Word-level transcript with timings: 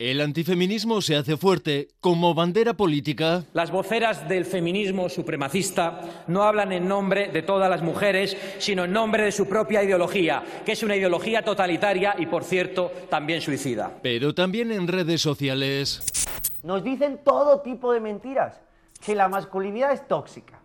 El 0.00 0.22
antifeminismo 0.22 1.02
se 1.02 1.14
hace 1.14 1.36
fuerte 1.36 1.88
como 2.00 2.32
bandera 2.32 2.72
política. 2.72 3.44
Las 3.52 3.70
voceras 3.70 4.26
del 4.30 4.46
feminismo 4.46 5.10
supremacista 5.10 6.24
no 6.26 6.42
hablan 6.42 6.72
en 6.72 6.88
nombre 6.88 7.28
de 7.28 7.42
todas 7.42 7.68
las 7.68 7.82
mujeres, 7.82 8.34
sino 8.56 8.84
en 8.84 8.94
nombre 8.94 9.24
de 9.24 9.30
su 9.30 9.46
propia 9.46 9.82
ideología, 9.82 10.42
que 10.64 10.72
es 10.72 10.82
una 10.82 10.96
ideología 10.96 11.42
totalitaria 11.42 12.14
y, 12.16 12.24
por 12.24 12.44
cierto, 12.44 12.90
también 13.10 13.42
suicida. 13.42 13.92
Pero 14.00 14.34
también 14.34 14.72
en 14.72 14.88
redes 14.88 15.20
sociales. 15.20 16.00
Nos 16.62 16.82
dicen 16.82 17.20
todo 17.22 17.60
tipo 17.60 17.92
de 17.92 18.00
mentiras, 18.00 18.58
que 19.04 19.14
la 19.14 19.28
masculinidad 19.28 19.92
es 19.92 20.08
tóxica, 20.08 20.60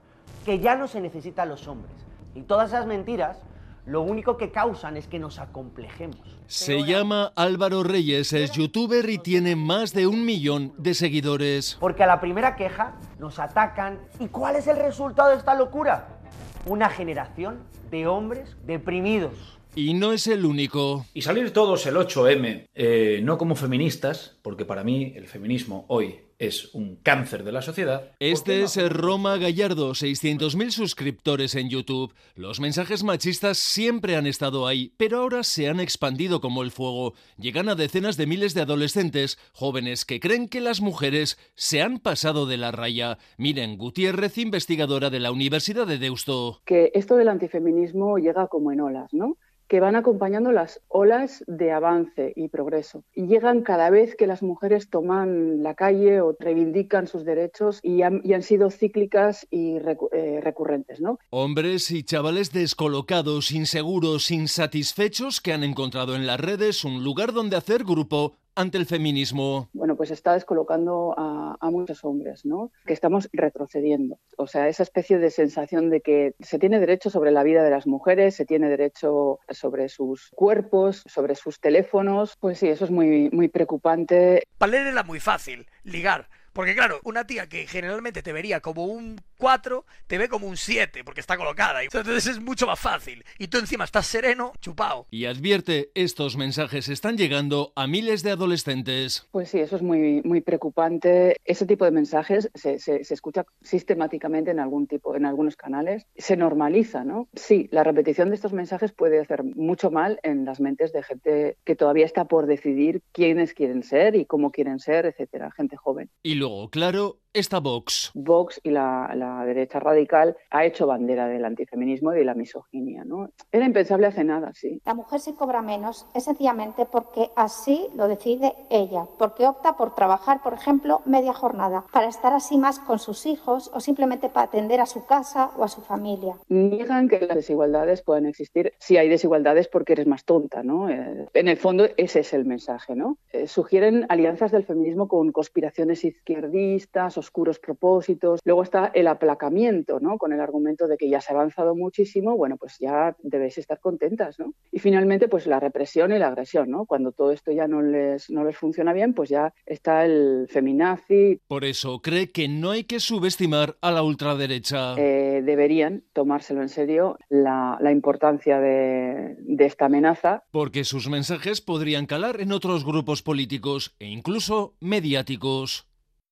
que 0.46 0.60
ya 0.60 0.78
no 0.78 0.88
se 0.88 1.02
necesitan 1.02 1.50
los 1.50 1.68
hombres. 1.68 1.94
Y 2.36 2.44
todas 2.44 2.70
esas 2.70 2.86
mentiras 2.86 3.40
lo 3.86 4.02
único 4.02 4.38
que 4.38 4.52
causan 4.52 4.98
es 4.98 5.08
que 5.08 5.20
nos 5.20 5.40
acomplejemos. 5.40 6.18
Se 6.48 6.84
llama 6.84 7.32
Álvaro 7.36 7.84
Reyes, 7.84 8.34
es 8.34 8.52
youtuber 8.52 9.08
y 9.10 9.20
tiene 9.20 9.56
más 9.56 9.94
de 9.94 10.08
un 10.08 10.26
millón 10.26 10.74
de 10.78 10.94
seguidores. 10.94 11.78
Porque 11.80 12.04
a 12.04 12.08
la 12.08 12.20
primera 12.20 12.56
queja 12.56 12.96
nos 13.20 13.40
atacan. 13.40 14.00
¿Y 14.20 14.28
cuál 14.28 14.56
es 14.56 14.68
el 14.68 14.78
resultado 14.78 15.30
de 15.30 15.38
esta 15.38 15.56
locura? 15.56 16.20
Una 16.66 16.90
generación 16.90 17.60
de 17.92 18.08
hombres 18.08 18.58
deprimidos. 18.66 19.60
Y 19.76 19.94
no 19.94 20.14
es 20.14 20.26
el 20.28 20.46
único. 20.46 21.06
Y 21.14 21.22
salir 21.22 21.52
todos 21.52 21.86
el 21.86 21.96
8M, 21.96 22.68
eh, 22.74 23.20
no 23.24 23.38
como 23.38 23.56
feministas, 23.56 24.38
porque 24.42 24.66
para 24.66 24.84
mí 24.84 25.14
el 25.16 25.28
feminismo 25.28 25.86
hoy 25.90 26.25
es 26.40 26.74
un 26.74 26.98
cáncer 26.98 27.44
de 27.44 27.52
la 27.52 27.62
sociedad. 27.62 28.12
Este 28.20 28.64
es 28.64 28.78
Roma 28.90 29.38
Gallardo, 29.38 29.92
600.000 29.92 30.72
suscriptores 30.72 31.56
en 31.56 31.70
YouTube. 31.70 32.14
Los 32.36 32.60
mensajes 32.60 33.04
machistas 33.04 33.58
siempre 33.58 34.16
han 34.16 34.28
estado 34.28 34.68
ahí, 34.68 34.94
pero 34.98 35.20
ahora 35.20 35.44
se 35.44 35.70
han 35.70 35.80
expandido 35.80 36.42
como 36.42 36.64
el 36.64 36.72
fuego. 36.72 37.14
Llegan 37.38 37.70
a 37.70 37.76
decenas 37.76 38.18
de 38.18 38.28
miles 38.28 38.54
de 38.54 38.62
adolescentes, 38.62 39.38
jóvenes 39.54 40.06
que 40.06 40.20
creen 40.20 40.50
que 40.50 40.62
las 40.62 40.82
mujeres 40.82 41.38
se 41.56 41.82
han 41.82 42.00
pasado 42.00 42.46
de 42.46 42.58
la 42.58 42.72
raya. 42.72 43.18
Miren, 43.38 43.78
Gutiérrez, 43.78 44.38
investigadora 44.38 45.10
de 45.10 45.20
la 45.20 45.32
Universidad 45.32 45.88
de 45.88 45.98
Deusto. 45.98 46.62
Que 46.66 46.92
esto 46.94 47.16
del 47.16 47.30
antifeminismo 47.30 48.18
llega 48.18 48.48
como 48.48 48.72
en 48.72 48.82
olas, 48.82 49.14
¿no? 49.14 49.38
Que 49.68 49.80
van 49.80 49.96
acompañando 49.96 50.52
las 50.52 50.82
olas 50.88 51.44
de 51.48 51.72
avance 51.72 52.34
y 52.36 52.50
progreso. 52.50 53.04
Y 53.14 53.28
llegan 53.28 53.62
cada 53.62 53.90
vez 53.90 54.16
que 54.16 54.28
las 54.28 54.44
mujeres 54.44 54.90
toman 54.90 55.64
la 55.64 55.74
calle 55.76 56.22
o 56.22 56.36
reivindican 56.40 57.08
sus 57.08 57.26
derechos 57.26 57.80
y 57.82 58.02
han, 58.02 58.22
sido 58.42 58.70
cíclicas 58.70 59.48
y 59.50 59.78
eh, 60.12 60.40
recurrentes. 60.42 61.00
¿no? 61.02 61.18
Hombres 61.30 61.90
y 61.92 62.04
chavales 62.04 62.52
descolocados, 62.52 63.52
inseguros, 63.52 64.30
insatisfechos 64.32 65.42
que 65.42 65.54
han 65.54 65.64
encontrado 65.64 66.16
en 66.16 66.28
las 66.28 66.40
redes 66.40 66.84
un 66.84 67.04
lugar 67.04 67.34
donde 67.34 67.58
hacer 67.58 67.84
grupo 67.84 68.36
ante 68.56 68.78
el 68.78 68.86
feminismo? 68.86 69.70
Bueno, 69.74 69.96
pues 69.96 70.12
está 70.12 70.34
descolocando 70.34 71.14
a, 71.18 71.58
muchos 71.70 72.06
hombres, 72.06 72.46
¿no? 72.46 72.72
Que 72.86 72.94
estamos 72.94 73.28
retrocediendo. 73.34 74.20
O 74.38 74.48
sea, 74.48 74.70
esa 74.70 74.84
especie 74.84 75.18
de 75.18 75.30
sensación 75.30 75.90
de 75.90 76.00
que 76.02 76.36
se 76.40 76.58
tiene 76.58 76.80
derecho 76.80 77.10
sobre 77.10 77.32
la 77.32 77.44
vida 77.44 77.64
de 77.64 77.70
las 77.70 77.86
mujeres, 77.86 78.36
se 78.36 78.46
tiene 78.46 78.70
derecho 78.70 79.40
sobre 79.50 79.90
sus 79.90 80.30
cuerpos, 80.34 81.04
sobre 81.06 81.36
sus 81.36 81.60
teléfonos. 81.60 82.38
Pues 82.40 82.60
sí, 82.60 82.68
eso 82.70 82.86
es 82.86 82.92
muy, 82.92 83.30
muy 83.32 83.50
preocupante. 83.50 84.44
Para 84.58 84.76
era 84.90 85.04
muy 85.04 85.20
fácil, 85.20 85.68
ligar. 85.84 86.30
Porque 86.56 86.74
claro, 86.74 87.02
una 87.04 87.28
tía 87.28 87.50
que 87.50 87.68
generalmente 87.68 88.24
te 88.24 88.32
vería 88.32 88.62
como 88.62 88.86
un 88.86 89.20
4, 89.38 89.86
te 90.08 90.18
ve 90.18 90.30
como 90.30 90.48
un 90.48 90.58
7, 90.58 91.04
porque 91.04 91.22
está 91.22 91.38
colocada. 91.38 91.84
Entonces 91.84 92.28
es 92.28 92.40
mucho 92.40 92.68
más 92.68 92.80
fácil. 92.80 93.24
Y 93.38 93.48
tú 93.48 93.58
encima 93.58 93.84
estás 93.84 94.08
sereno, 94.08 94.54
chupado. 94.62 95.08
Y 95.12 95.26
advierte, 95.26 95.92
estos 95.96 96.38
mensajes 96.38 96.90
están 96.90 97.18
llegando 97.18 97.74
a 97.76 97.88
miles 97.88 98.24
de 98.24 98.32
adolescentes. 98.32 99.28
Pues 99.32 99.50
sí, 99.50 99.60
eso 99.60 99.76
es 99.76 99.82
muy, 99.82 100.22
muy 100.24 100.42
preocupante. 100.42 101.38
Ese 101.46 101.66
tipo 101.66 101.86
de 101.86 101.92
mensajes 101.92 102.50
se, 102.54 102.80
se, 102.80 103.04
se 103.04 103.14
escucha 103.14 103.46
sistemáticamente 103.62 104.52
en 104.52 104.60
algún 104.60 104.88
tipo, 104.88 105.16
en 105.16 105.26
algunos 105.26 105.56
canales. 105.56 106.06
Se 106.16 106.38
normaliza, 106.38 107.04
¿no? 107.04 107.28
Sí, 107.34 107.68
la 107.72 107.84
repetición 107.84 108.30
de 108.30 108.36
estos 108.36 108.54
mensajes 108.54 108.92
puede 108.92 109.20
hacer 109.20 109.44
mucho 109.44 109.92
mal 109.92 110.20
en 110.24 110.46
las 110.46 110.60
mentes 110.60 110.94
de 110.94 111.04
gente 111.04 111.58
que 111.64 111.76
todavía 111.76 112.06
está 112.06 112.26
por 112.26 112.48
decidir 112.48 113.02
quiénes 113.12 113.54
quieren 113.54 113.84
ser 113.84 114.16
y 114.16 114.26
cómo 114.26 114.52
quieren 114.52 114.80
ser, 114.80 115.06
etcétera, 115.06 115.52
gente 115.52 115.76
joven. 115.76 116.10
Y 116.24 116.36
luego, 116.36 116.70
claro, 116.70 117.20
está 117.40 117.60
Vox. 117.60 118.12
Vox 118.14 118.60
y 118.64 118.72
la, 118.72 119.44
derecha 119.46 119.80
radical 119.80 120.36
ha 120.50 120.66
hecho 120.66 120.88
bandera 120.88 121.28
del 121.28 121.46
antifeminismo 121.46 122.14
y 122.14 122.18
de 122.18 122.26
la 122.26 122.34
misoginia. 122.34 123.04
¿no? 123.06 123.30
Era 123.52 123.66
impensable 123.66 124.08
hace 124.08 124.24
nada, 124.24 124.52
sí. 124.54 124.82
La 124.86 124.94
mujer 124.94 125.20
se 125.20 125.36
cobra 125.36 125.62
menos 125.62 126.08
es 126.14 126.24
sencillamente 126.24 126.86
porque 126.86 127.30
así 127.36 127.88
lo 127.96 128.08
decide 128.08 128.54
ella, 128.70 129.06
porque 129.18 129.46
opta 129.46 129.78
por 129.78 129.94
trabajar, 129.96 130.42
por 130.42 130.54
ejemplo, 130.54 131.02
media 131.06 131.34
jornada, 131.34 131.86
para 131.92 132.08
estar 132.08 132.34
así 132.34 132.58
más 132.58 132.80
con 132.80 133.00
sus 133.00 133.26
hijos 133.26 133.70
o 133.74 133.80
simplemente 133.80 134.30
para 134.30 134.48
atender 134.48 134.80
a 134.80 134.86
su 134.86 135.06
casa 135.06 135.52
o 135.58 135.64
a 135.64 135.68
su 135.68 135.82
familia. 135.82 136.36
Niegan 136.48 137.08
que 137.08 137.20
las 137.20 137.36
desigualdades 137.36 138.02
puedan 138.02 138.26
existir. 138.26 138.74
Si 138.80 138.98
hay 138.98 139.10
desigualdades 139.10 139.68
porque 139.68 139.94
eres 139.94 140.08
más 140.08 140.26
tonta. 140.26 140.64
¿no? 140.64 140.90
Eh, 140.90 141.28
en 141.34 141.48
el 141.48 141.58
fondo 141.58 141.88
ese 141.98 142.22
es 142.22 142.34
el 142.34 142.46
mensaje. 142.46 142.96
¿no? 142.96 143.18
Eh, 143.32 143.48
sugieren 143.48 144.06
alianzas 144.10 144.52
del 144.52 144.66
feminismo 144.66 145.08
con 145.08 145.32
conspiraciones 145.32 146.04
izquierdistas, 146.04 147.18
oscuros 147.26 147.60
propósitos. 147.60 148.40
Luego 148.44 148.64
está 148.64 148.92
el 148.94 149.08
aplacamiento, 149.08 150.00
¿no? 150.00 150.18
Con 150.18 150.32
el 150.34 150.40
argumento 150.40 150.88
de 150.88 150.98
que 150.98 151.10
ya 151.10 151.22
se 151.22 151.32
ha 151.32 151.36
avanzado 151.36 151.76
muchísimo, 151.76 152.38
bueno, 152.38 152.58
pues 152.58 152.78
ya 152.80 153.16
debéis 153.24 153.58
estar 153.58 153.80
contentas, 153.80 154.40
¿no? 154.40 154.54
Y 154.72 154.80
finalmente, 154.80 155.28
pues 155.28 155.48
la 155.48 155.60
represión 155.60 156.12
y 156.12 156.20
la 156.20 156.28
agresión, 156.28 156.70
¿no? 156.70 156.86
Cuando 156.86 157.12
todo 157.12 157.32
esto 157.32 157.52
ya 157.52 157.68
no 157.68 157.82
les, 157.82 158.30
no 158.30 158.44
les 158.44 158.58
funciona 158.58 158.94
bien, 158.94 159.14
pues 159.14 159.30
ya 159.30 159.54
está 159.66 160.06
el 160.06 160.48
feminazi. 160.50 161.40
Por 161.48 161.64
eso 161.66 162.00
cree 162.02 162.32
que 162.32 162.48
no 162.48 162.72
hay 162.72 162.84
que 162.84 163.00
subestimar 163.00 163.78
a 163.82 163.92
la 163.92 164.04
ultraderecha. 164.04 164.96
Eh, 164.98 165.42
deberían 165.44 166.04
tomárselo 166.14 166.62
en 166.62 166.70
serio 166.70 167.18
la, 167.30 167.78
la 167.82 167.92
importancia 167.92 168.60
de, 168.60 169.36
de 169.40 169.66
esta 169.66 169.86
amenaza. 169.86 170.44
Porque 170.52 170.84
sus 170.84 171.10
mensajes 171.10 171.62
podrían 171.62 172.06
calar 172.06 172.42
en 172.42 172.52
otros 172.52 172.86
grupos 172.86 173.22
políticos 173.22 173.96
e 174.00 174.08
incluso 174.08 174.76
mediáticos. 174.80 175.88